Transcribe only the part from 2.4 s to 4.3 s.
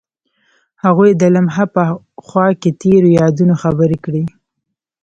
کې تیرو یادونو خبرې کړې.